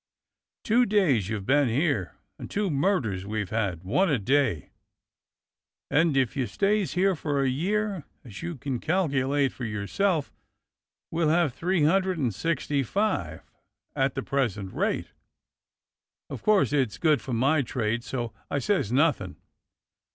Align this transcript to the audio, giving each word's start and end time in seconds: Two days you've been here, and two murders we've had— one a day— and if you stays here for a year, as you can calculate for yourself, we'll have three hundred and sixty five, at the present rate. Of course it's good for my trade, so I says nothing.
Two 0.63 0.83
days 0.87 1.29
you've 1.29 1.45
been 1.45 1.69
here, 1.69 2.15
and 2.39 2.49
two 2.49 2.71
murders 2.71 3.23
we've 3.23 3.51
had— 3.51 3.83
one 3.83 4.09
a 4.09 4.17
day— 4.17 4.71
and 5.91 6.17
if 6.17 6.35
you 6.35 6.47
stays 6.47 6.93
here 6.93 7.15
for 7.15 7.39
a 7.43 7.47
year, 7.47 8.05
as 8.25 8.41
you 8.41 8.55
can 8.55 8.79
calculate 8.79 9.51
for 9.53 9.63
yourself, 9.63 10.33
we'll 11.11 11.29
have 11.29 11.53
three 11.53 11.83
hundred 11.83 12.17
and 12.17 12.33
sixty 12.33 12.81
five, 12.81 13.43
at 13.95 14.15
the 14.15 14.23
present 14.23 14.73
rate. 14.73 15.11
Of 16.31 16.41
course 16.41 16.73
it's 16.73 16.97
good 16.97 17.21
for 17.21 17.33
my 17.33 17.61
trade, 17.61 18.03
so 18.03 18.33
I 18.49 18.57
says 18.57 18.91
nothing. 18.91 19.35